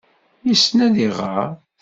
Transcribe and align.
Yessen 0.47 0.77
ad 0.85 0.95
iɣer. 1.07 1.49